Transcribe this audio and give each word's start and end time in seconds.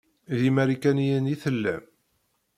D 0.39 0.41
imarikaniyen 0.49 1.31
i 1.33 1.35
tellam? 1.43 1.83